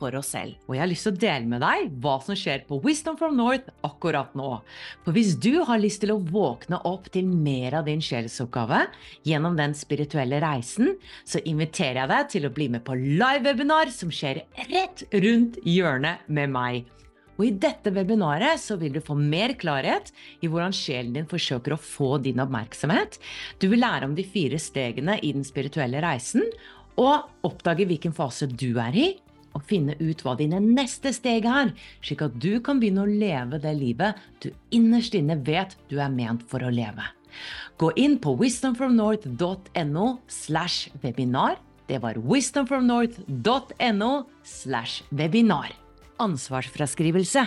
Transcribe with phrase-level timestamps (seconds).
[0.00, 0.56] for oss selv.
[0.68, 3.36] Og jeg har lyst til å dele med deg hva som skjer på Wisdom from
[3.38, 4.50] North akkurat nå.
[5.04, 8.84] For hvis du har lyst til å våkne opp til mer av din sjelsoppgave
[9.28, 10.94] gjennom den spirituelle reisen,
[11.28, 16.28] så inviterer jeg deg til å bli med på live-webinar som skjer rett rundt hjørnet
[16.30, 16.86] med meg.
[17.38, 20.10] Og I dette webinaret så vil du få mer klarhet
[20.42, 23.20] i hvordan sjelen din forsøker å få din oppmerksomhet.
[23.62, 26.42] Du vil lære om de fire stegene i den spirituelle reisen,
[26.98, 29.08] og oppdage hvilken fase du er i,
[29.58, 33.60] og finne ut hva dine neste steg er, slik at du kan begynne å leve
[33.62, 37.04] det livet du innerst inne vet du er ment for å leve.
[37.78, 41.58] Gå inn på wisdomfromnorth.no slash webinar.
[41.88, 45.72] Det var wisdomfromnorth.no slash webinar.
[46.18, 47.46] Ansvarsfraskrivelse.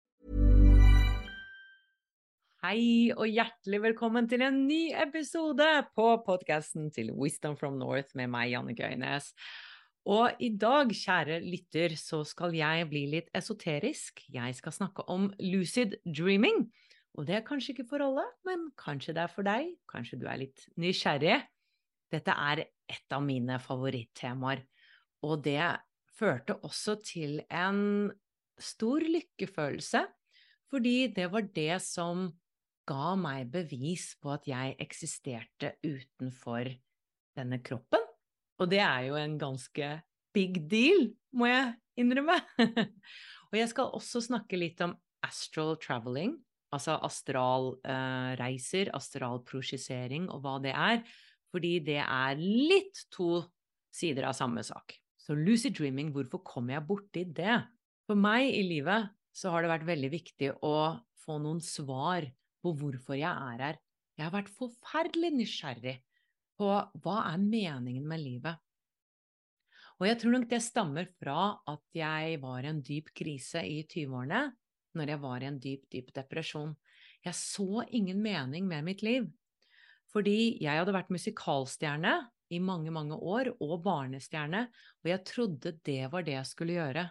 [2.61, 5.65] Hei og hjertelig velkommen til en ny episode
[5.97, 9.31] på podkasten til Wisdom from North med meg, Jannike Øynes.
[10.05, 14.21] Og i dag, kjære lytter, så skal jeg bli litt esoterisk.
[14.29, 16.67] Jeg skal snakke om lucid dreaming.
[17.17, 19.71] Og det er kanskje ikke for alle, men kanskje det er for deg.
[19.89, 21.39] Kanskje du er litt nysgjerrig.
[22.13, 24.61] Dette er et av mine favorittemaer.
[25.25, 25.63] Og det
[26.13, 28.11] førte også til en
[28.61, 30.05] stor lykkefølelse,
[30.69, 32.29] fordi det var det som
[32.89, 36.69] ga meg bevis på at jeg eksisterte utenfor
[37.37, 38.03] denne kroppen.
[38.61, 39.91] Og det er jo en ganske
[40.35, 42.37] big deal, må jeg innrømme.
[43.49, 46.35] og jeg skal også snakke litt om astral traveling,
[46.73, 51.01] altså astralreiser, eh, astralprosjisering og hva det er,
[51.51, 53.41] fordi det er litt to
[53.91, 54.95] sider av samme sak.
[55.21, 57.59] Så lucid dreaming, hvorfor kom jeg borti det?
[58.07, 60.75] For meg i livet så har det vært veldig viktig å
[61.21, 62.25] få noen svar
[62.61, 63.79] på hvorfor jeg er her.
[64.17, 65.95] Jeg har vært forferdelig nysgjerrig
[66.59, 66.69] på
[67.03, 68.59] hva er meningen med livet.
[70.01, 71.39] Og jeg tror nok det stammer fra
[71.69, 74.47] at jeg var i en dyp krise i 20-årene,
[74.97, 76.73] når jeg var i en dyp, dyp depresjon.
[77.21, 79.29] Jeg så ingen mening med mitt liv.
[80.11, 82.15] Fordi jeg hadde vært musikalstjerne
[82.51, 84.65] i mange, mange år, og barnestjerne,
[85.03, 87.05] og jeg trodde det var det jeg skulle gjøre.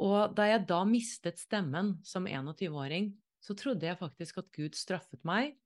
[0.00, 5.22] Og da jeg da mistet stemmen som 21-åring, så trodde jeg faktisk at Gud straffet
[5.26, 5.56] meg,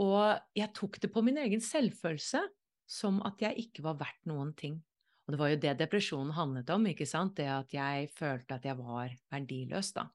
[0.00, 2.40] og jeg tok det på min egen selvfølelse
[2.88, 4.80] som at jeg ikke var verdt noen ting.
[5.26, 8.66] Og det var jo det depresjonen handlet om, ikke sant, det at jeg følte at
[8.66, 10.08] jeg var verdiløs, da.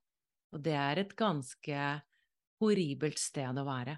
[0.53, 1.85] Og det er et ganske
[2.61, 3.97] horribelt sted å være.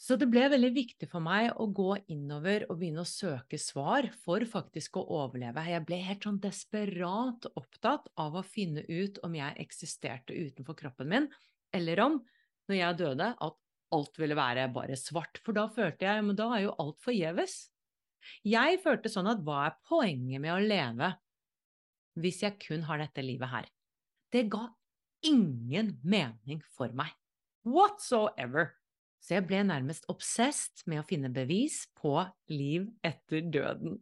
[0.00, 4.08] Så det ble veldig viktig for meg å gå innover og begynne å søke svar
[4.22, 5.66] for faktisk å overleve.
[5.68, 11.10] Jeg ble helt sånn desperat opptatt av å finne ut om jeg eksisterte utenfor kroppen
[11.12, 11.28] min,
[11.76, 12.16] eller om,
[12.70, 13.58] når jeg døde, at
[13.90, 17.56] alt ville være bare svart, for da følte jeg men da er jo alt forgjeves.
[18.46, 21.14] Jeg følte sånn at hva er poenget med å leve
[22.20, 23.68] hvis jeg kun har dette livet her?
[24.30, 24.66] Det ga
[25.26, 27.12] ingen mening for meg.
[27.66, 28.74] Whatsoever.
[29.20, 32.14] Så jeg ble nærmest obsessed med å finne bevis på
[32.52, 33.98] liv etter døden.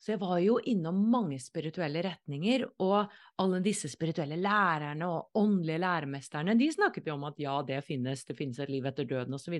[0.00, 3.10] Så jeg var jo innom mange spirituelle retninger, og
[3.42, 8.24] alle disse spirituelle lærerne og åndelige læremesterne, de snakket jo om at ja, det finnes,
[8.24, 9.58] det finnes et liv etter døden, osv.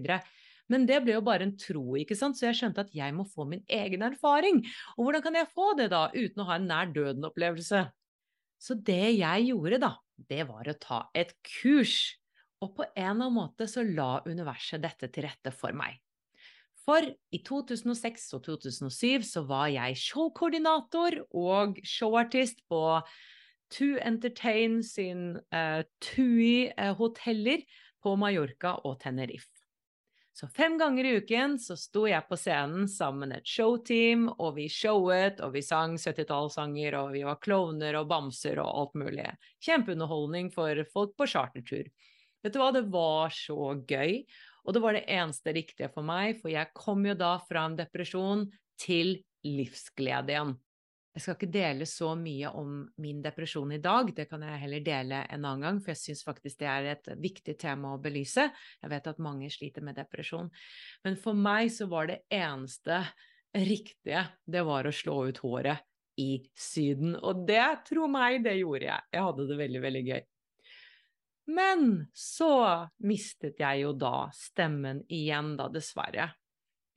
[0.73, 3.27] Men det ble jo bare en tro, ikke sant, så jeg skjønte at jeg må
[3.29, 4.63] få min egen erfaring.
[4.97, 7.85] Og hvordan kan jeg få det da, uten å ha en nær døden-opplevelse?
[8.61, 9.95] Så det jeg gjorde da,
[10.31, 12.15] det var å ta et kurs.
[12.65, 16.01] Og på en eller annen måte så la universet dette til rette for meg.
[16.91, 22.81] For i 2006 og 2007 så var jeg showkoordinator og showartist på
[23.77, 27.63] To Entertain sin uh, TUI uh, hoteller
[28.03, 29.53] på Mallorca og Tenerife.
[30.35, 34.57] Så fem ganger i uken så sto jeg på scenen sammen med et showteam, og
[34.59, 39.31] vi showet, og vi sang 70-tallssanger, og vi var klovner og bamser og alt mulig.
[39.63, 41.87] Kjempeunderholdning for folk på chartertur.
[42.41, 44.25] Vet du hva, det var så gøy,
[44.65, 47.79] og det var det eneste riktige for meg, for jeg kom jo da fra en
[47.79, 48.47] depresjon
[48.81, 50.57] til livsglede igjen.
[51.11, 54.85] Jeg skal ikke dele så mye om min depresjon i dag, det kan jeg heller
[54.87, 58.47] dele en annen gang, for jeg syns faktisk det er et viktig tema å belyse.
[58.79, 60.53] Jeg vet at mange sliter med depresjon.
[61.03, 63.03] Men for meg så var det eneste
[63.59, 65.83] riktige, det var å slå ut håret
[66.21, 67.17] i Syden.
[67.19, 69.09] Og det, tro meg, det gjorde jeg.
[69.11, 70.23] Jeg hadde det veldig, veldig gøy.
[71.51, 72.53] Men så
[73.03, 76.31] mistet jeg jo da stemmen igjen, da, dessverre.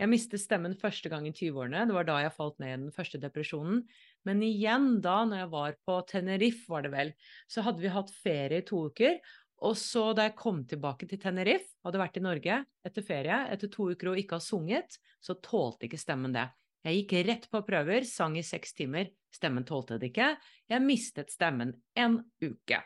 [0.02, 2.94] Jeg mistet stemmen første gang i 20-årene, det var da jeg falt ned i den
[2.94, 3.84] første depresjonen.
[4.28, 7.14] Men igjen da, når jeg var på Tenerife, var det vel,
[7.48, 9.22] så hadde vi hatt ferie i to uker.
[9.64, 13.72] Og så da jeg kom tilbake til Tenerife, hadde vært i Norge etter ferie, etter
[13.72, 16.50] to uker og ikke har sunget, så tålte ikke stemmen det.
[16.84, 20.34] Jeg gikk rett på prøver, sang i seks timer, stemmen tålte det ikke.
[20.68, 22.84] Jeg mistet stemmen en uke.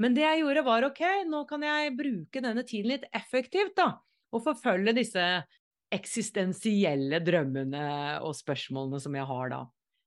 [0.00, 3.92] Men det jeg gjorde var ok, nå kan jeg bruke denne tiden litt effektivt, da.
[4.32, 5.24] Og forfølge disse
[5.90, 7.84] eksistensielle drømmene
[8.24, 9.60] og spørsmålene som jeg har da.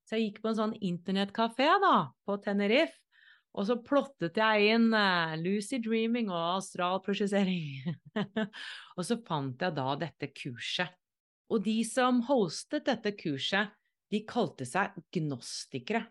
[0.07, 1.95] Så jeg gikk på en sånn internettkafé da,
[2.25, 2.97] på Tenerife,
[3.53, 7.93] og så plottet jeg inn uh, Lucy Dreaming og astral prosjessering.
[8.97, 10.89] og så fant jeg da dette kurset.
[11.53, 13.69] Og de som hostet dette kurset,
[14.09, 16.07] de kalte seg gnostikere.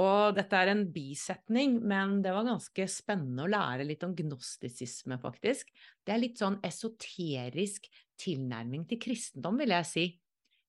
[0.00, 5.20] Og dette er en bisetning, men det var ganske spennende å lære litt om gnostisisme,
[5.22, 5.70] faktisk.
[6.02, 7.86] Det er litt sånn esoterisk
[8.18, 10.06] tilnærming til kristendom, vil jeg si.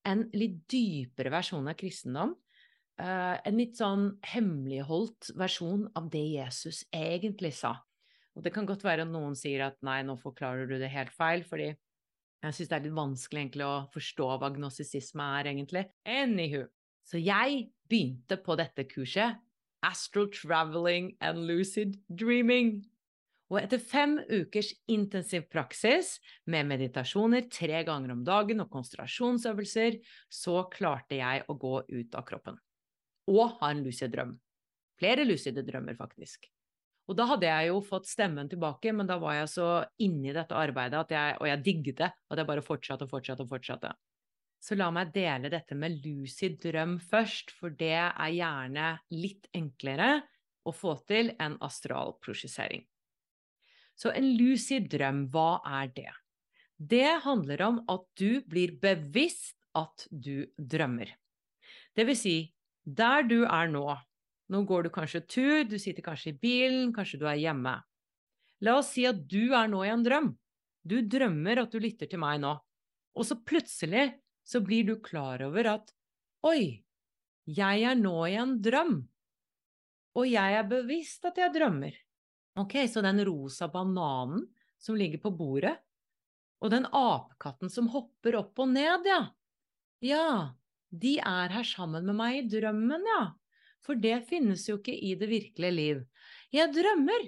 [0.05, 2.35] En litt dypere versjon av kristendom.
[3.01, 7.73] Uh, en litt sånn hemmeligholdt versjon av det Jesus egentlig sa.
[8.37, 11.11] Og det kan godt være at noen sier at nei, nå forklarer du det helt
[11.15, 11.71] feil, fordi
[12.45, 15.87] jeg syns det er litt vanskelig egentlig å forstå hva gnostisisme er, egentlig.
[16.05, 16.67] Anywho.
[17.05, 19.37] Så jeg begynte på dette kurset,
[19.85, 22.79] Astral Traveling and Lucid Dreaming.
[23.53, 26.15] Og etter fem ukers intensiv praksis
[26.49, 29.99] med meditasjoner tre ganger om dagen og konsentrasjonsøvelser,
[30.33, 32.57] så klarte jeg å gå ut av kroppen.
[33.29, 34.33] Og ha en lucid drøm.
[34.97, 36.49] Flere lucide drømmer, faktisk.
[37.05, 39.69] Og da hadde jeg jo fått stemmen tilbake, men da var jeg så
[40.01, 43.51] inni dette arbeidet, jeg, og jeg digget det, at jeg bare fortsatte og fortsatte og
[43.51, 43.93] fortsatte.
[44.65, 50.23] Så la meg dele dette med lucid drøm først, for det er gjerne litt enklere
[50.65, 52.81] å få til enn astralprosjessering.
[53.93, 56.09] Så en lucid drøm, hva er det?
[56.81, 61.13] Det handler om at du blir bevisst at du drømmer.
[61.93, 62.35] Det vil si,
[62.83, 63.85] der du er nå,
[64.49, 67.77] nå går du kanskje tur, du sitter kanskje i bilen, kanskje du er hjemme.
[68.65, 70.33] La oss si at du er nå i en drøm.
[70.81, 72.57] Du drømmer at du lytter til meg nå.
[73.15, 74.09] Og så plutselig
[74.45, 75.91] så blir du klar over at
[76.45, 76.85] oi,
[77.49, 78.99] jeg er nå i en drøm.
[80.15, 81.95] Og jeg er bevisst at jeg drømmer.
[82.61, 84.45] Ok, så den rosa bananen
[84.79, 85.73] som ligger på bordet,
[86.63, 89.21] og den apekatten som hopper opp og ned, ja.
[90.05, 90.27] Ja,
[90.89, 93.23] de er her sammen med meg i drømmen, ja.
[93.85, 96.05] For det finnes jo ikke i det virkelige liv.
[96.53, 97.27] Jeg drømmer!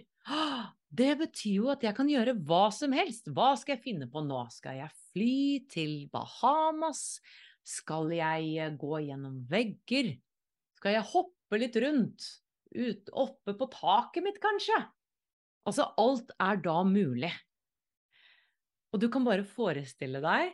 [0.88, 3.28] Det betyr jo at jeg kan gjøre hva som helst.
[3.36, 4.40] Hva skal jeg finne på nå?
[4.54, 7.20] Skal jeg fly til Bahamas?
[7.68, 10.14] Skal jeg eh, gå gjennom vegger?
[10.78, 12.28] Skal jeg hoppe litt rundt?
[12.78, 14.78] Ut, oppe på taket mitt, kanskje?
[15.68, 17.34] Altså, alt er da mulig.
[18.94, 20.54] Og du kan bare forestille deg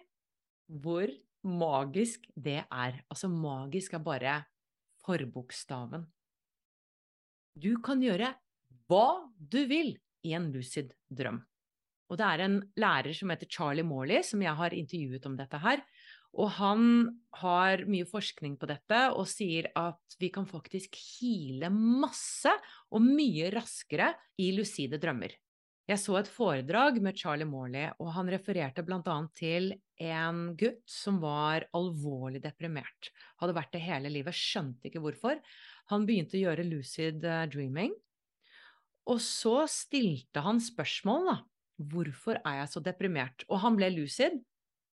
[0.82, 1.12] hvor
[1.44, 3.02] magisk det er.
[3.12, 4.38] Altså, magisk er bare
[5.04, 6.08] forbokstaven.
[7.54, 8.32] Du kan gjøre
[8.90, 9.94] hva du vil
[10.26, 11.44] i en lucid drøm.
[12.14, 15.58] Og det er en lærer som heter Charlie Morley, som jeg har intervjuet om dette
[15.64, 15.82] her.
[16.38, 16.84] Og han
[17.42, 22.54] har mye forskning på dette og sier at vi kan faktisk hile masse
[22.94, 25.34] og mye raskere i lucide drømmer.
[25.90, 29.18] Jeg så et foredrag med Charlie Morley, og han refererte bl.a.
[29.36, 33.10] til en gutt som var alvorlig deprimert.
[33.42, 35.42] Hadde vært det hele livet, skjønte ikke hvorfor.
[35.92, 37.92] Han begynte å gjøre lucid eh, dreaming,
[39.12, 41.38] og så stilte han spørsmål, da.
[41.92, 43.46] Hvorfor er jeg så deprimert?
[43.50, 44.40] Og han ble lucid,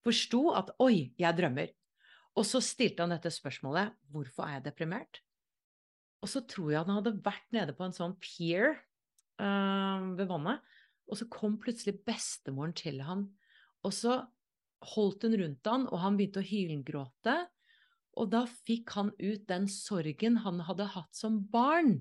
[0.04, 1.72] forsto at oi, jeg drømmer.
[2.38, 5.20] Og så stilte han dette spørsmålet hvorfor er jeg deprimert?
[6.20, 8.74] Og så tror jeg han hadde vært nede på en sånn pier
[9.40, 10.60] øh, ved vannet,
[11.10, 13.24] og så kom plutselig bestemoren til han,
[13.82, 14.20] og så
[14.94, 17.34] holdt hun rundt han, og han begynte å hylgråte.
[18.20, 21.98] Og da fikk han ut den sorgen han hadde hatt som barn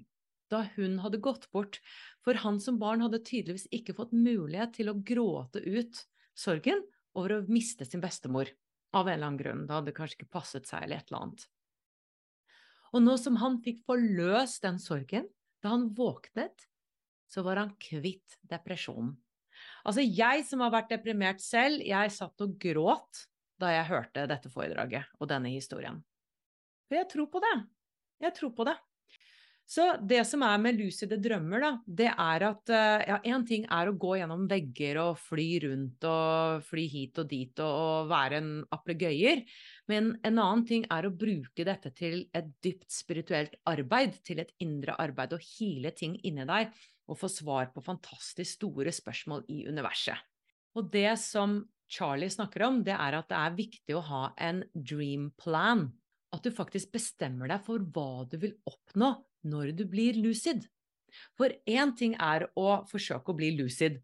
[0.52, 1.80] da hun hadde gått bort.
[2.26, 6.04] For han som barn hadde tydeligvis ikke fått mulighet til å gråte ut
[6.38, 6.84] sorgen
[7.18, 8.52] over å miste sin bestemor.
[8.90, 9.66] Av en eller annen grunn.
[9.70, 11.44] Det hadde kanskje ikke passet seg, eller et eller annet.
[12.90, 15.28] Og nå som han fikk forløst den sorgen,
[15.62, 16.66] da han våknet,
[17.30, 19.14] så var han kvitt depresjonen.
[19.84, 23.26] Altså, jeg som har vært deprimert selv, jeg satt og gråt
[23.60, 26.00] da jeg hørte dette foredraget og denne historien.
[26.88, 27.56] For jeg tror på det.
[28.24, 28.76] Jeg tror på det.
[29.70, 33.68] Så det som er med lucide drømmer, da, det er at eh, ja, én ting
[33.70, 38.10] er å gå gjennom vegger og fly rundt og fly hit og dit og, og
[38.10, 39.44] være en aplegøyer,
[39.94, 44.56] men en annen ting er å bruke dette til et dypt spirituelt arbeid, til et
[44.66, 46.74] indre arbeid, og hile ting inni deg
[47.10, 50.18] og få svar på fantastisk store spørsmål i universet.
[50.82, 51.60] Og det som
[51.90, 55.92] Charlie snakker om, det er at det er viktig å ha en dream plan.
[56.34, 59.14] At du faktisk bestemmer deg for hva du vil oppnå
[59.48, 60.66] når du blir lucid.
[61.38, 64.00] For én ting er å forsøke å bli lucid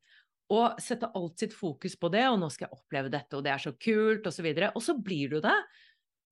[0.54, 3.54] og sette alt sitt fokus på det, og nå skal jeg oppleve dette, og det
[3.56, 4.46] er så kult, osv.
[4.46, 5.56] Og, så og så blir du det.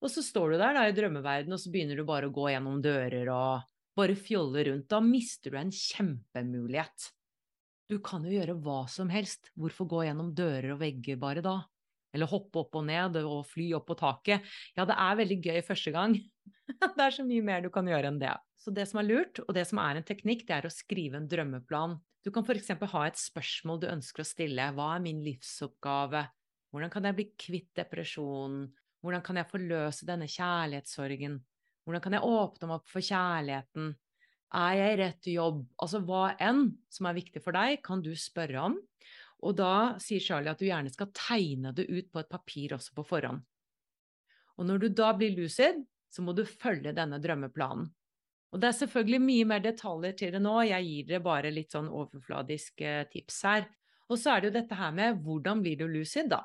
[0.03, 2.49] Og så står du der da, i drømmeverdenen, og så begynner du bare å gå
[2.51, 3.63] gjennom dører og
[3.97, 4.89] bare fjolle rundt.
[4.91, 7.09] Da mister du en kjempemulighet.
[7.89, 9.49] Du kan jo gjøre hva som helst.
[9.57, 11.57] Hvorfor gå gjennom dører og vegger bare da?
[12.13, 14.45] Eller hoppe opp og ned og fly opp på taket.
[14.77, 16.15] Ja, det er veldig gøy første gang.
[16.97, 18.35] det er så mye mer du kan gjøre enn det.
[18.63, 21.19] Så det som er lurt, og det som er en teknikk, det er å skrive
[21.19, 21.97] en drømmeplan.
[22.23, 22.71] Du kan f.eks.
[22.71, 24.69] ha et spørsmål du ønsker å stille.
[24.77, 26.23] Hva er min livsoppgave?
[26.71, 28.69] Hvordan kan jeg bli kvitt depresjonen?
[29.03, 31.35] Hvordan kan jeg forløse denne kjærlighetssorgen?
[31.83, 33.91] Hvordan kan jeg åpne meg opp for kjærligheten?
[34.53, 35.59] Er jeg i rett jobb?
[35.81, 38.79] Altså hva enn som er viktig for deg, kan du spørre om.
[39.43, 42.95] Og da sier Charlie at du gjerne skal tegne det ut på et papir også
[42.95, 43.41] på forhånd.
[44.57, 45.81] Og når du da blir lucid,
[46.13, 47.89] så må du følge denne drømmeplanen.
[48.53, 51.73] Og det er selvfølgelig mye mer detaljer til det nå, jeg gir dere bare litt
[51.73, 53.65] sånn overfladiske tips her.
[54.13, 56.43] Og så er det jo dette her med hvordan blir du lucid, da?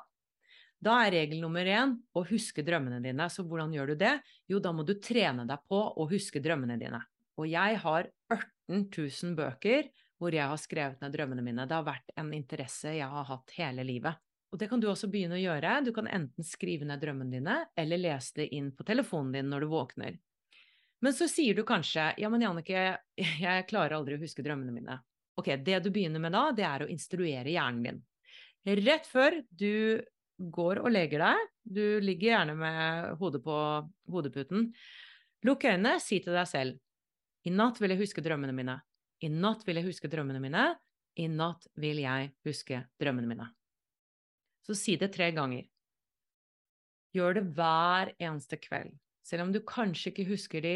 [0.79, 3.27] Da er regel nummer én å huske drømmene dine.
[3.29, 4.15] Så hvordan gjør du det?
[4.49, 7.01] Jo, da må du trene deg på å huske drømmene dine.
[7.37, 11.65] Og jeg har 18 000 bøker hvor jeg har skrevet ned drømmene mine.
[11.67, 14.19] Det har vært en interesse jeg har hatt hele livet.
[14.49, 15.75] Og det kan du også begynne å gjøre.
[15.85, 19.65] Du kan enten skrive ned drømmene dine, eller lese det inn på telefonen din når
[19.65, 20.17] du våkner.
[20.99, 22.83] Men så sier du kanskje ja, men Jannicke,
[23.45, 24.99] jeg klarer aldri å huske drømmene mine.
[25.39, 28.01] Ok, det du begynner med da, det er å instruere hjernen din.
[28.83, 30.01] Rett før du
[30.39, 33.55] går og legger deg, du ligger gjerne med hodet på
[34.11, 34.67] hodeputen,
[35.47, 38.75] lukk øynene, si til deg selv i natt vil jeg huske drømmene mine.
[39.19, 40.63] I natt vil jeg huske drømmene mine.
[41.19, 43.49] I natt vil jeg huske drømmene mine.
[44.63, 45.65] Så si det tre ganger.
[47.15, 48.93] Gjør det hver eneste kveld.
[49.25, 50.75] Selv om du kanskje ikke husker de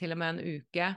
[0.00, 0.88] til og med en uke,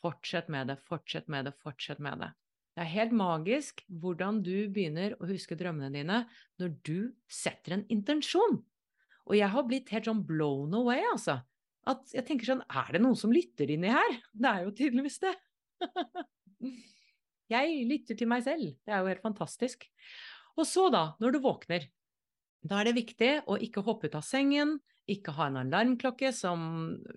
[0.00, 2.30] fortsett med det, fortsett med det, fortsett med det.
[2.76, 6.22] Det er helt magisk hvordan du begynner å huske drømmene dine
[6.60, 8.60] når du setter en intensjon.
[9.26, 11.40] Og jeg har blitt helt sånn blown away, altså.
[11.90, 14.18] At jeg tenker sånn Er det noen som lytter inni her?
[14.32, 15.32] Det er jo tydeligvis det.
[17.54, 18.74] jeg lytter til meg selv.
[18.84, 19.86] Det er jo helt fantastisk.
[20.58, 21.86] Og så, da, når du våkner,
[22.60, 24.78] da er det viktig å ikke hoppe ut av sengen,
[25.10, 26.60] ikke ha en alarmklokke som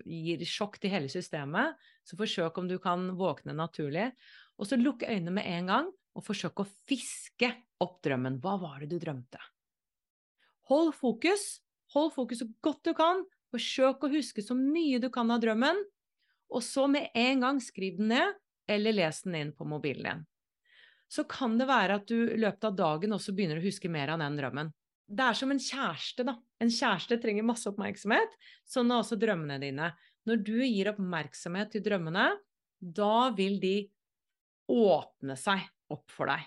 [0.08, 1.76] gir sjokk til hele systemet.
[2.02, 4.08] Så forsøk om du kan våkne naturlig.
[4.58, 7.50] Og så lukk øynene med en gang, og forsøk å fiske
[7.82, 8.38] opp drømmen.
[8.42, 9.40] Hva var det du drømte?
[10.70, 11.60] Hold fokus.
[11.94, 13.22] Hold fokus så godt du kan.
[13.52, 15.82] Forsøk å huske så mye du kan av drømmen.
[16.54, 18.38] Og så med en gang skriv den ned,
[18.70, 20.24] eller les den inn på mobilen din.
[21.08, 24.14] Så kan det være at du i løpet av dagen også begynner å huske mer
[24.14, 24.72] av den drømmen
[25.04, 26.36] det er som en kjæreste, da.
[26.62, 28.36] En kjæreste trenger masse oppmerksomhet.
[28.68, 29.90] Sånn er også drømmene dine.
[30.24, 32.30] Når du gir oppmerksomhet til drømmene,
[32.80, 33.76] da vil de
[34.72, 36.46] åpne seg opp for deg,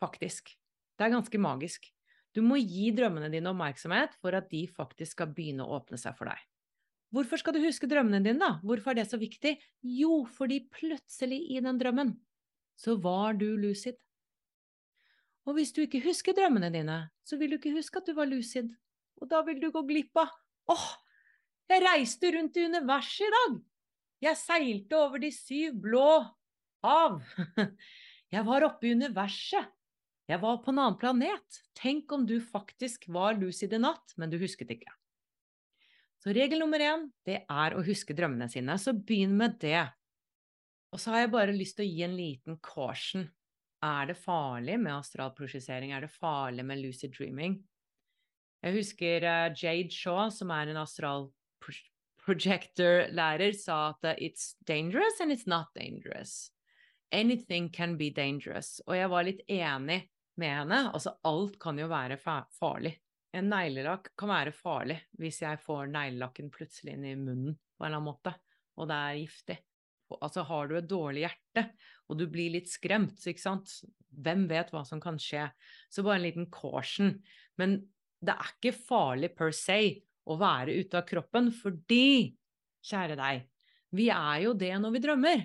[0.00, 0.52] faktisk.
[0.98, 1.88] Det er ganske magisk.
[2.36, 6.16] Du må gi drømmene dine oppmerksomhet for at de faktisk skal begynne å åpne seg
[6.18, 6.44] for deg.
[7.14, 8.58] Hvorfor skal du huske drømmene dine, da?
[8.60, 9.54] Hvorfor er det så viktig?
[9.80, 12.12] Jo, fordi plutselig i den drømmen
[12.78, 13.96] så var du lucid.
[15.48, 18.28] Og hvis du ikke husker drømmene dine, så vil du ikke huske at du var
[18.28, 18.68] lucid.
[19.18, 20.34] Og da vil du gå glipp av
[20.68, 20.90] åh,
[21.68, 23.56] jeg reiste rundt i universet i dag!
[24.24, 26.06] Jeg seilte over de syv blå
[26.84, 27.20] hav.
[28.34, 29.70] Jeg var oppe i universet.
[30.28, 31.60] Jeg var på en annen planet.
[31.78, 34.90] Tenk om du faktisk var lucid i natt, men du husket ikke.
[36.18, 38.74] Så regel nummer én, det er å huske drømmene sine.
[38.80, 39.86] Så begynn med det.
[40.92, 43.28] Og så har jeg bare lyst til å gi en liten caution.
[43.84, 45.92] Er det farlig med astralprosjisering?
[45.94, 47.60] Er det farlig med lucid dreaming?
[48.64, 51.28] Jeg husker uh, Jade Shaw, som er en astral
[52.24, 56.50] projector-lærer, sa at it's dangerous and it's not dangerous.
[57.12, 58.80] Anything can be dangerous.
[58.86, 60.02] Og jeg var litt enig
[60.36, 60.80] med henne.
[60.90, 62.98] Altså, alt kan jo være farlig.
[63.36, 67.90] En neglelakk kan være farlig hvis jeg får neglelakken plutselig inn i munnen på en
[67.90, 68.32] eller annen måte,
[68.80, 69.58] og det er giftig.
[70.16, 71.66] Altså, har du et dårlig hjerte,
[72.08, 73.74] og du blir litt skremt, ikke sant,
[74.08, 75.44] hvem vet hva som kan skje?
[75.92, 77.12] Så bare en liten caution.
[77.60, 77.76] Men
[78.24, 79.78] det er ikke farlig per se
[80.28, 82.32] å være ute av kroppen, fordi,
[82.88, 83.44] kjære deg,
[83.96, 85.44] vi er jo det når vi drømmer.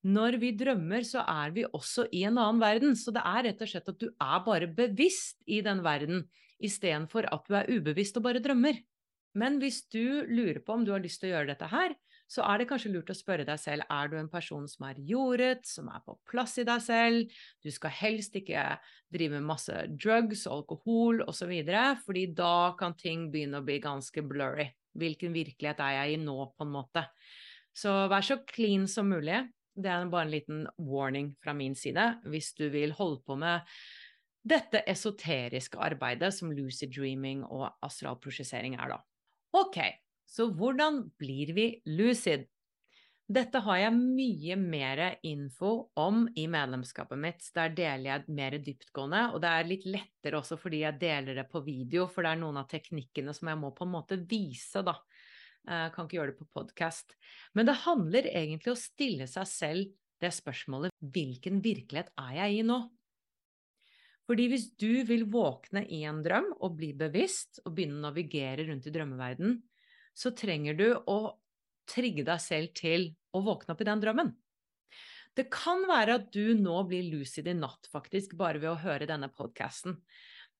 [0.00, 2.94] Når vi drømmer, så er vi også i en annen verden.
[2.96, 6.24] Så det er rett og slett at du er bare bevisst i den verden,
[6.60, 8.80] istedenfor at du er ubevisst og bare drømmer.
[9.36, 11.94] Men hvis du lurer på om du har lyst til å gjøre dette her,
[12.30, 14.98] så er det kanskje lurt å spørre deg selv er du en person som er
[15.02, 18.62] jordet, som er på plass i deg selv, du skal helst ikke
[19.10, 21.50] drive med masse drugs, alkohol osv.,
[22.04, 24.68] fordi da kan ting begynne å bli ganske blurry.
[24.98, 27.04] Hvilken virkelighet er jeg i nå, på en måte?
[27.74, 29.42] Så vær så clean som mulig.
[29.82, 33.66] Det er bare en liten warning fra min side hvis du vil holde på med
[34.40, 39.02] dette esoteriske arbeidet som lucid dreaming og astralprosjessering er, da.
[39.60, 39.76] Ok,
[40.24, 42.46] så hvordan blir vi lucid?
[43.30, 47.44] Dette har jeg mye mer info om i medlemskapet mitt.
[47.54, 51.46] Der deler jeg mer dyptgående, og det er litt lettere også fordi jeg deler det
[51.52, 54.82] på video, for det er noen av teknikkene som jeg må på en måte vise,
[54.82, 54.96] da.
[55.68, 57.16] Eh, kan ikke gjøre det på podkast.
[57.54, 62.60] Men det handler egentlig om å stille seg selv det spørsmålet hvilken virkelighet er jeg
[62.60, 62.80] i nå?
[64.30, 68.68] Fordi hvis du vil våkne i en drøm og bli bevisst og begynne å navigere
[68.68, 69.56] rundt i drømmeverden,
[70.14, 71.18] så trenger du å
[71.90, 74.30] trigge deg selv til å våkne opp i den drømmen.
[75.34, 79.08] Det kan være at du nå blir lucid i natt, faktisk, bare ved å høre
[79.08, 79.98] denne podkasten.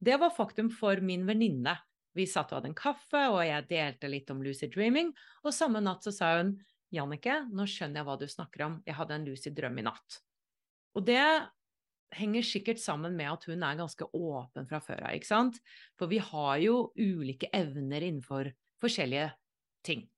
[0.01, 1.77] Det var faktum for min venninne
[2.17, 5.13] vi satt og hadde en kaffe, og jeg delte litt om lucid dreaming.
[5.45, 6.57] Og samme natt så sa hun
[6.91, 10.19] Jannicke, nå skjønner jeg hva du snakker om, jeg hadde en lucid drøm i natt.
[10.99, 11.23] Og det
[12.19, 15.61] henger sikkert sammen med at hun er ganske åpen fra før av, ikke sant?
[15.99, 18.51] For vi har jo ulike evner innenfor
[18.83, 19.31] forskjellige
[19.87, 20.09] ting.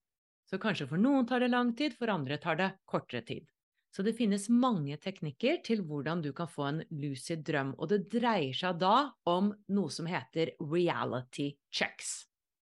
[0.48, 3.51] Så kanskje for noen tar det lang tid, for andre tar det kortere tid.
[3.92, 8.06] Så det finnes mange teknikker til hvordan du kan få en lucid drøm, og det
[8.12, 12.22] dreier seg da om noe som heter reality checks.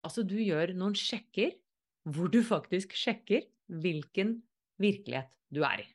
[0.06, 1.56] Altså du gjør noen sjekker
[2.14, 3.48] hvor du faktisk sjekker
[3.82, 4.38] hvilken
[4.78, 5.88] virkelighet du er i.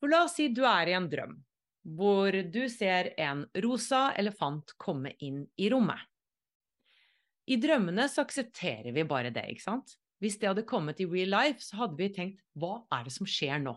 [0.00, 1.38] For la oss si du er i en drøm
[1.96, 6.00] hvor du ser en rosa elefant komme inn i rommet.
[7.46, 9.94] I drømmene så aksepterer vi bare det, ikke sant?
[10.22, 13.28] Hvis det hadde kommet i real life, så hadde vi tenkt hva er det som
[13.28, 13.74] skjer nå?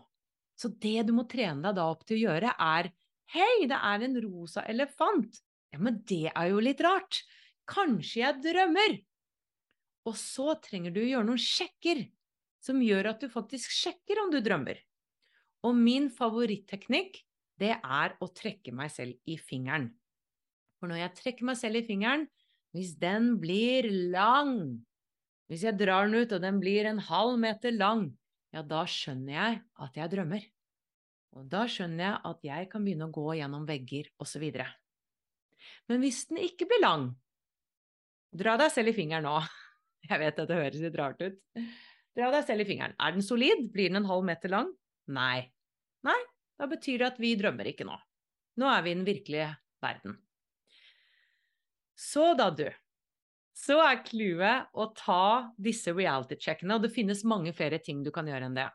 [0.56, 2.90] Så det du må trene deg da opp til å gjøre, er
[3.32, 5.40] hei, det er en rosa elefant.
[5.72, 7.22] Ja, men det er jo litt rart.
[7.70, 8.96] Kanskje jeg drømmer?
[10.08, 12.06] Og så trenger du å gjøre noen sjekker
[12.60, 14.80] som gjør at du faktisk sjekker om du drømmer.
[15.64, 17.20] Og min favoritteknikk,
[17.60, 19.90] det er å trekke meg selv i fingeren.
[20.80, 22.24] For når jeg trekker meg selv i fingeren,
[22.72, 24.80] hvis den blir lang,
[25.50, 28.04] hvis jeg drar den ut og den blir en halv meter lang,
[28.54, 30.44] ja, da skjønner jeg at jeg drømmer.
[31.38, 34.44] Og da skjønner jeg at jeg kan begynne å gå gjennom vegger osv.
[35.90, 37.08] Men hvis den ikke blir lang,
[38.30, 39.38] dra deg selv i fingeren nå.
[40.08, 41.34] Jeg vet at det høres litt rart ut.
[42.16, 42.94] Dra deg selv i fingeren.
[42.96, 43.66] Er den solid?
[43.74, 44.70] Blir den en halv meter lang?
[45.12, 45.50] Nei.
[46.08, 46.16] Nei,
[46.56, 47.98] da betyr det at vi drømmer ikke nå.
[48.62, 49.50] Nå er vi i den virkelige
[49.84, 50.16] verden.
[52.00, 52.64] Så da, du
[53.56, 58.28] så er clouet å ta disse reality-checkene, og det finnes mange flere ting du kan
[58.28, 58.68] gjøre enn det.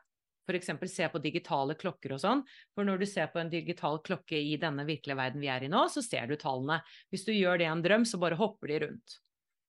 [0.46, 0.70] F.eks.
[0.92, 2.42] se på digitale klokker og sånn.
[2.74, 5.70] For når du ser på en digital klokke i denne virkelige verden vi er i
[5.70, 6.78] nå, så ser du tallene.
[7.10, 9.18] Hvis du gjør det i en drøm, så bare hopper de rundt.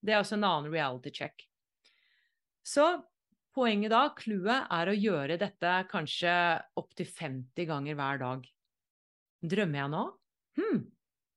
[0.05, 1.47] Det er også en annen reality-check.
[2.67, 2.85] Så
[3.57, 6.33] poenget da, clouet, er å gjøre dette kanskje
[6.77, 8.45] opptil 50 ganger hver dag.
[9.47, 10.03] Drømmer jeg nå?
[10.57, 10.83] Hm,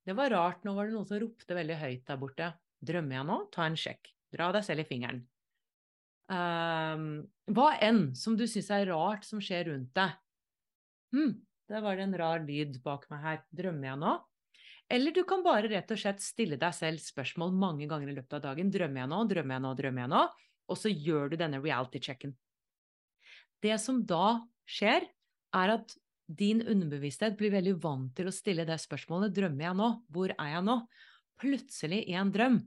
[0.09, 2.50] det var rart, nå var det noen som ropte veldig høyt der borte.
[2.86, 3.36] Drømmer jeg nå?
[3.52, 4.10] Ta en sjekk.
[4.32, 5.20] Dra deg selv i fingeren.
[6.30, 7.06] Um,
[7.50, 10.14] hva enn som du syns er rart som skjer rundt deg.
[11.14, 11.32] Hm,
[11.70, 13.40] der var det en rar lyd bak meg her.
[13.50, 14.14] Drømmer jeg nå?
[14.90, 18.38] Eller du kan bare rett og slett stille deg selv spørsmål mange ganger i løpet
[18.38, 18.70] av dagen.
[18.74, 19.18] Drømmer jeg nå?
[19.30, 19.74] Drømmer jeg nå?
[19.78, 20.22] Drømmer jeg nå?
[20.70, 22.34] Og så gjør du denne reality-checken.
[23.60, 24.40] Det som da
[24.70, 25.06] skjer,
[25.54, 25.94] er at
[26.30, 29.88] din underbevissthet blir veldig vant til å stille det spørsmålet drømmer jeg nå?
[30.14, 30.76] Hvor er jeg nå?
[31.40, 32.61] Plutselig i en drøm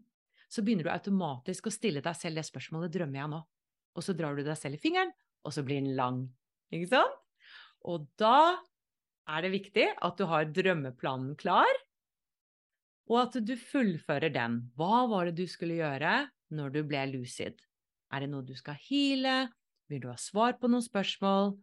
[0.54, 3.40] så begynner du automatisk å stille deg selv det spørsmålet drømmer jeg nå?
[3.94, 5.14] Og så drar du deg selv i fingeren,
[5.46, 6.24] og så blir den lang.
[6.74, 7.18] Ikke sant?
[7.90, 8.60] Og da
[9.30, 11.70] er det viktig at du har drømmeplanen klar,
[13.12, 14.62] og at du fullfører den.
[14.80, 16.24] Hva var det du skulle gjøre
[16.56, 17.60] når du ble lucid?
[18.14, 19.50] Er det noe du skal heale?
[19.92, 21.54] Vil du ha svar på noen spørsmål?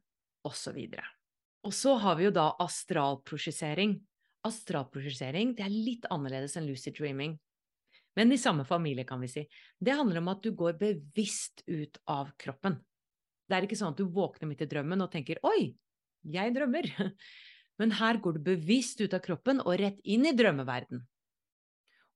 [0.46, 1.04] Og så videre.
[1.64, 3.98] Og så har vi jo da astralprosjisering.
[4.46, 7.36] Astralprosjisering det er litt annerledes enn lucid dreaming.
[8.18, 9.44] Men i samme familie, kan vi si.
[9.78, 12.80] Det handler om at du går bevisst ut av kroppen.
[13.46, 15.74] Det er ikke sånn at du våkner midt i drømmen og tenker 'oi,
[16.22, 16.90] jeg drømmer'.
[17.80, 21.00] Men her går du bevisst ut av kroppen og rett inn i drømmeverden.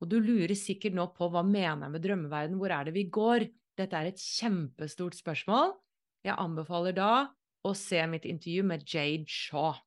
[0.03, 3.07] Og du lurer sikkert nå på hva mener jeg med drømmeverden, hvor er det vi
[3.09, 3.47] går?
[3.79, 5.73] Dette er et kjempestort spørsmål.
[6.27, 7.13] Jeg anbefaler da
[7.65, 9.81] å se mitt intervju med Jade Shaw.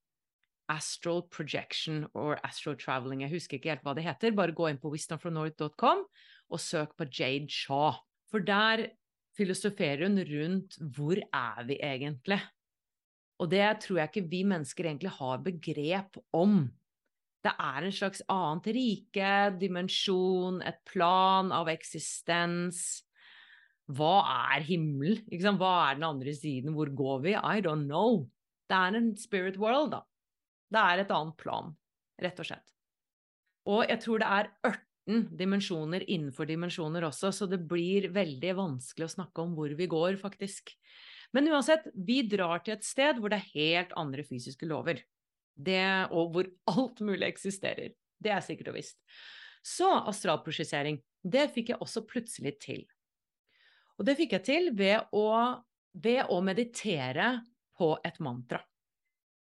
[0.69, 3.23] Astral Projection or Astral Traveling.
[3.23, 4.35] Jeg husker ikke helt hva det heter.
[4.35, 6.03] Bare gå inn på wisdomfromnorth.com
[6.47, 7.99] og søk på Jade Shaw.
[8.31, 8.89] For der
[9.37, 12.41] filosoferer hun rundt hvor er vi egentlig?
[13.37, 16.63] Og det tror jeg ikke vi mennesker egentlig har begrep om.
[17.45, 23.03] Det er en slags annet rike, dimensjon, et plan av eksistens
[23.87, 24.19] hva
[24.51, 25.21] er himmel?
[25.31, 26.73] Hva er den andre siden?
[26.75, 27.33] Hvor går vi?
[27.37, 28.25] I don't know.
[28.67, 30.01] Det er en spirit world, da.
[30.67, 31.71] Det er et annet plan,
[32.21, 32.73] rett og slett.
[33.67, 39.07] Og jeg tror det er 18 dimensjoner innenfor dimensjoner også, så det blir veldig vanskelig
[39.07, 40.73] å snakke om hvor vi går, faktisk.
[41.35, 45.01] Men uansett, vi drar til et sted hvor det er helt andre fysiske lover.
[45.57, 45.81] Det,
[46.13, 47.95] og hvor alt mulig eksisterer.
[48.17, 48.99] Det er sikkert og visst.
[49.65, 52.85] Så astralprosjisering, det fikk jeg også plutselig til.
[53.97, 55.27] Og det fikk jeg til ved å,
[55.97, 57.31] ved å meditere
[57.77, 58.61] på et mantra.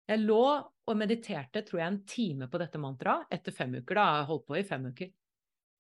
[0.06, 0.46] Jeg lå
[0.86, 3.96] og mediterte tror jeg en time på dette mantraet etter fem uker.
[3.96, 5.12] da, jeg holdt på i fem uker.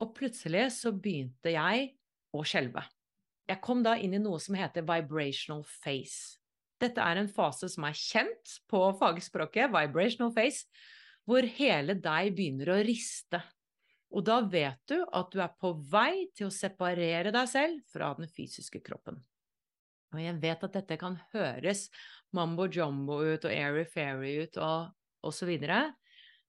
[0.01, 1.91] Og plutselig så begynte jeg
[2.35, 2.83] å skjelve.
[3.45, 6.39] Jeg kom da inn i noe som heter vibrational face.
[6.81, 10.65] Dette er en fase som er kjent på fagspråket, vibrational face,
[11.25, 13.39] hvor hele deg begynner å riste.
[14.15, 18.11] Og da vet du at du er på vei til å separere deg selv fra
[18.17, 19.21] den fysiske kroppen.
[20.15, 21.87] Og jeg vet at dette kan høres
[22.35, 24.93] mambo jumbo ut og airy-fairy ut og,
[25.25, 25.89] og så videre,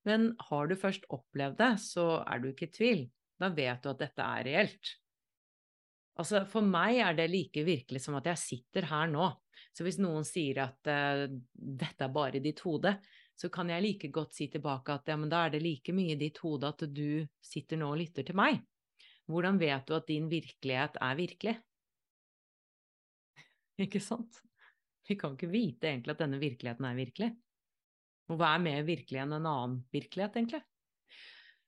[0.07, 3.03] men har du først opplevd det, så er du ikke i tvil.
[3.43, 4.93] Da vet du at dette er reelt.
[6.17, 9.29] Altså, for meg er det like virkelig som at jeg sitter her nå.
[9.77, 12.95] Så hvis noen sier at uh, dette er bare ditt hode,
[13.37, 16.15] så kan jeg like godt si tilbake at ja, men da er det like mye
[16.15, 18.63] i ditt hode at du sitter nå og lytter til meg.
[19.29, 21.57] Hvordan vet du at din virkelighet er virkelig?
[23.85, 24.43] Ikke sant?
[25.07, 27.29] Vi kan ikke vite egentlig at denne virkeligheten er virkelig.
[28.27, 30.63] Og hva er mer virkelig enn en annen virkelighet, egentlig?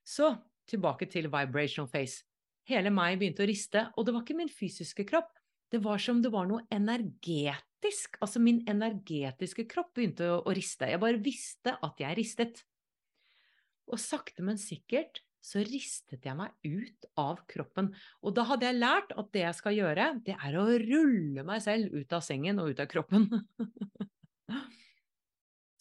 [0.03, 0.33] Så
[0.67, 2.25] tilbake til vibrational face.
[2.67, 5.31] Hele meg begynte å riste, og det var ikke min fysiske kropp.
[5.71, 8.19] Det var som det var noe energetisk.
[8.19, 10.89] Altså min energetiske kropp begynte å, å riste.
[10.89, 12.63] Jeg bare visste at jeg ristet.
[13.89, 17.89] Og sakte, men sikkert så ristet jeg meg ut av kroppen.
[18.23, 21.63] Og da hadde jeg lært at det jeg skal gjøre, det er å rulle meg
[21.63, 23.27] selv ut av sengen og ut av kroppen.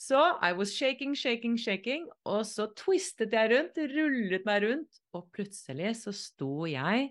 [0.08, 5.30] så I was shaking, shaking, shaking, og så twistet jeg rundt, rullet meg rundt, og
[5.34, 7.10] plutselig så sto jeg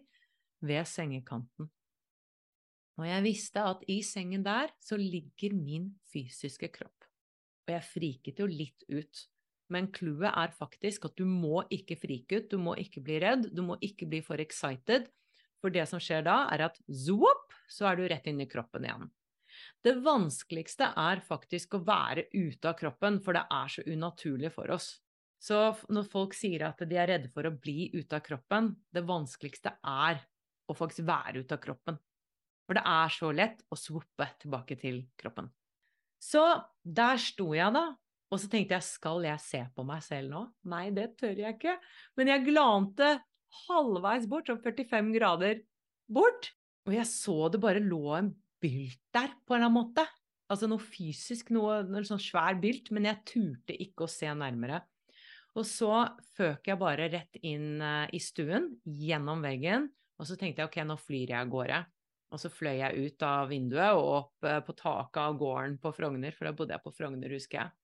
[0.63, 1.71] ved sengekanten.
[2.97, 7.05] Og jeg visste at i sengen der så ligger min fysiske kropp.
[7.67, 9.27] Og jeg friket jo litt ut.
[9.73, 13.49] Men clouet er faktisk at du må ikke frike ut, du må ikke bli redd,
[13.51, 15.09] du må ikke bli for excited.
[15.61, 18.85] For det som skjer da, er at zoop, så er du rett inn i kroppen
[18.87, 19.09] igjen.
[19.83, 24.71] Det vanskeligste er faktisk å være ute av kroppen, for det er så unaturlig for
[24.75, 24.93] oss.
[25.41, 25.57] Så
[25.93, 29.75] når folk sier at de er redde for å bli ute av kroppen, det vanskeligste
[29.85, 30.21] er
[30.67, 31.99] å faktisk være ute av kroppen.
[32.67, 35.47] For det er så lett å svoppe tilbake til kroppen.
[36.19, 36.43] Så
[36.83, 37.85] der sto jeg, da.
[38.27, 40.43] Og så tenkte jeg, skal jeg se på meg selv nå?
[40.67, 41.77] Nei, det tør jeg ikke.
[42.19, 43.13] Men jeg glante
[43.63, 45.61] halvveis bort, sånn 45 grader
[46.11, 46.51] bort.
[46.87, 50.05] Og jeg så det bare lå en bylt der, på en eller annen måte.
[50.51, 54.81] Altså noe fysisk, noe, noe sånn svær bylt, men jeg turte ikke å se nærmere.
[55.57, 55.91] Og så
[56.37, 59.87] føk jeg bare rett inn uh, i stuen, gjennom veggen,
[60.17, 61.81] og så tenkte jeg ok, nå flyr jeg av gårde.
[62.27, 65.91] Og så fløy jeg ut av vinduet og opp uh, på taket av gården på
[65.95, 67.75] Frogner, for da bodde jeg på Frogner, husker jeg.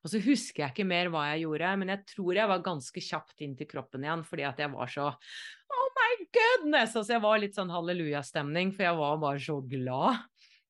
[0.00, 3.02] Og så husker jeg ikke mer hva jeg gjorde, men jeg tror jeg var ganske
[3.04, 6.96] kjapt inn til kroppen igjen, fordi at jeg var så Oh my goodness!
[6.96, 10.22] Altså jeg var litt sånn hallelujastemning, for jeg var bare så glad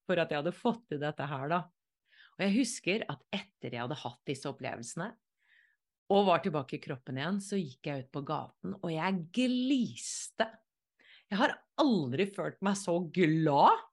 [0.08, 1.60] for at jeg hadde fått til dette her, da.
[2.34, 5.12] Og jeg husker at etter jeg hadde hatt disse opplevelsene,
[6.10, 10.48] og var tilbake i kroppen igjen, så gikk jeg ut på gaten, og jeg gliste.
[11.30, 13.84] Jeg har aldri følt meg så glad.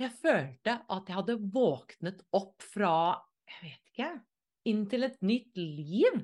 [0.00, 2.94] Jeg følte at jeg hadde våknet opp fra,
[3.44, 4.14] jeg vet ikke,
[4.68, 6.22] inn til et nytt liv.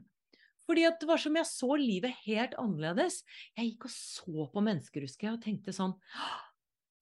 [0.69, 3.23] Fordi det var som jeg så livet helt annerledes.
[3.59, 5.97] Jeg gikk og så på mennesker, husker jeg, og tenkte sånn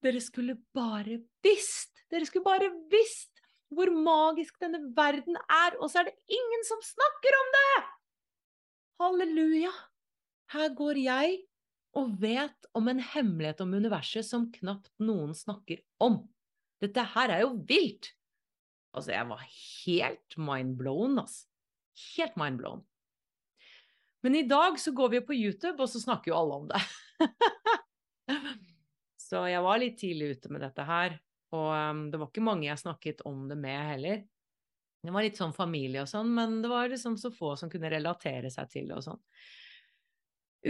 [0.05, 1.93] Dere skulle bare visst!
[2.09, 3.35] Dere skulle bare visst
[3.75, 7.73] hvor magisk denne verden er, og så er det ingen som snakker om det!
[9.03, 9.73] Halleluja!
[10.55, 11.35] Her går jeg
[11.99, 16.23] og vet om en hemmelighet om universet som knapt noen snakker om.
[16.81, 18.15] Dette her er jo vilt!
[18.99, 21.47] Altså, jeg var helt mindblown, altså.
[22.17, 22.83] Helt mindblown.
[24.23, 26.67] Men i dag så går vi jo på YouTube, og så snakker jo alle om
[26.71, 26.81] det.
[29.29, 31.19] så jeg var litt tidlig ute med dette her.
[31.55, 34.23] Og um, det var ikke mange jeg snakket om det med heller.
[34.99, 37.91] Det var litt sånn familie og sånn, men det var liksom så få som kunne
[37.93, 39.21] relatere seg til det og sånn.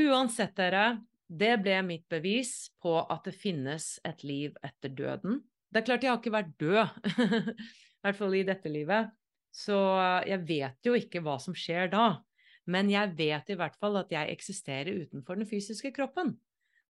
[0.04, 5.40] Uansett, dere, det ble mitt bevis på at det finnes et liv etter døden.
[5.72, 7.48] Det er klart jeg har ikke vært død.
[8.09, 9.11] I hvert fall i dette livet.
[9.53, 9.77] Så
[10.25, 12.23] jeg vet jo ikke hva som skjer da.
[12.68, 16.35] Men jeg vet i hvert fall at jeg eksisterer utenfor den fysiske kroppen.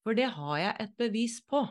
[0.06, 1.64] For det har jeg et bevis på.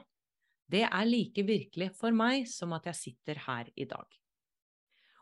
[0.69, 4.07] Det er like virkelig for meg som at jeg sitter her i dag.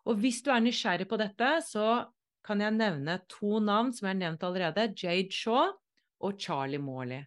[0.08, 2.06] Og hvis du er nysgjerrig på dette, så
[2.46, 4.90] kan jeg nevne to navn som jeg har nevnt allerede.
[4.96, 5.74] Jade Shaw
[6.22, 7.26] og Charlie Morley.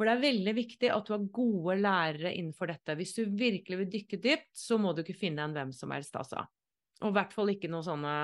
[0.00, 2.94] For det er veldig viktig at du har gode lærere innenfor dette.
[2.96, 6.14] Hvis du virkelig vil dykke dypt, så må du ikke finne en hvem som helst,
[6.16, 6.46] altså.
[7.02, 8.14] Og i hvert fall ikke noen sånne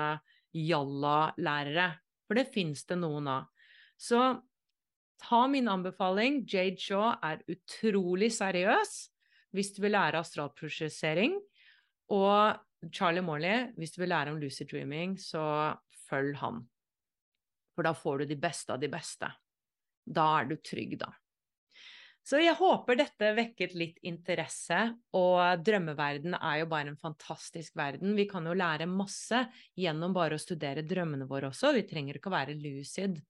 [0.57, 1.85] jalla-lærere,
[2.25, 3.67] for det fins det noen av.
[3.93, 4.21] Så
[5.21, 6.39] ta min anbefaling.
[6.49, 8.97] Jade Shaw er utrolig seriøs
[9.53, 11.37] hvis du vil lære astralprosjessering.
[12.17, 15.77] Og Charlie Morley, hvis du vil lære om lucid dreaming, så
[16.09, 16.63] følg han.
[17.77, 19.29] For da får du de beste av de beste.
[20.09, 21.13] Da er du trygg, da.
[22.27, 24.81] Så jeg håper dette vekket litt interesse,
[25.15, 28.17] og drømmeverden er jo bare en fantastisk verden.
[28.17, 29.45] Vi kan jo lære masse
[29.79, 33.21] gjennom bare å studere drømmene våre også, vi trenger ikke å være lucid.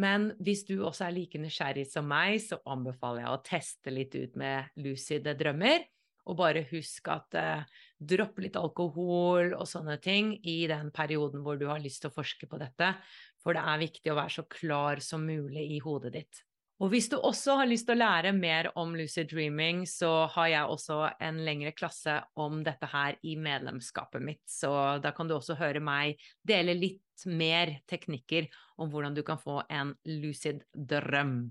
[0.00, 4.18] Men hvis du også er like nysgjerrig som meg, så anbefaler jeg å teste litt
[4.18, 5.86] ut med lucide drømmer.
[6.30, 11.58] Og bare husk at eh, dropp litt alkohol og sånne ting i den perioden hvor
[11.58, 12.92] du har lyst til å forske på dette,
[13.40, 16.44] for det er viktig å være så klar som mulig i hodet ditt.
[16.80, 20.48] Og hvis du også har lyst til å lære mer om lucid dreaming, så har
[20.48, 24.40] jeg også en lengre klasse om dette her i medlemskapet mitt.
[24.48, 24.72] Så
[25.04, 28.48] da kan du også høre meg dele litt mer teknikker
[28.80, 31.50] om hvordan du kan få en lucid drøm.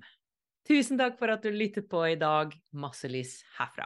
[0.66, 2.58] Tusen takk for at du lyttet på i dag.
[2.74, 3.86] Masse lys herfra.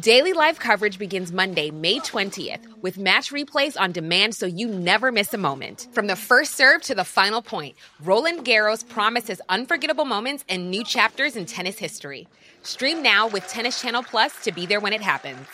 [0.00, 5.12] Daily live coverage begins Monday, May 20th, with match replays on demand so you never
[5.12, 5.88] miss a moment.
[5.92, 10.82] From the first serve to the final point, Roland Garros promises unforgettable moments and new
[10.82, 12.26] chapters in tennis history.
[12.62, 15.46] Stream now with Tennis Channel Plus to be there when it happens.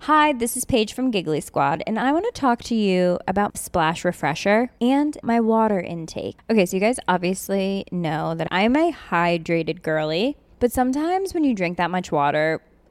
[0.00, 3.58] Hi, this is Paige from Giggly Squad, and I want to talk to you about
[3.58, 6.38] Splash Refresher and my water intake.
[6.48, 11.54] Okay, so you guys obviously know that I'm a hydrated girly, but sometimes when you
[11.54, 12.62] drink that much water,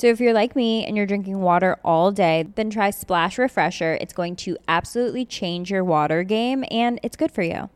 [0.00, 3.98] So if you're like me and you're drinking water all day, then try Splash Refresher.
[4.00, 7.68] It's going to absolutely change your water game and it's good for you.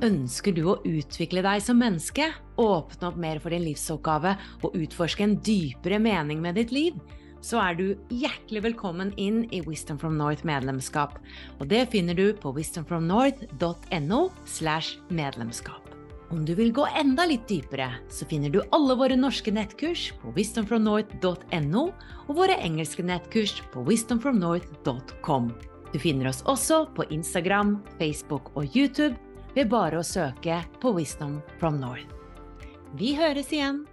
[0.00, 5.28] Ønsker du å utvikle deg som menneske, åpne opp mer for din livsoppgave og utforske
[5.28, 6.96] en dypere mening med ditt liv?
[7.44, 11.20] Så er du hjertelig velkommen inn i Wisdom from North medlemskap.
[11.60, 15.83] Og det finner du på wisdomfromnorth.no slash medlemskap.
[16.32, 20.32] Om du vil gå enda litt dypere, så finner du alle våre norske nettkurs på
[20.36, 21.84] wisdomfromnorth.no
[22.24, 25.52] og våre engelske nettkurs på wisdomfromnorth.com.
[25.92, 29.14] Du finner oss også på Instagram, Facebook og YouTube
[29.54, 32.08] ved bare å søke på Wisdom from North.
[32.98, 33.84] Vi høres igjen!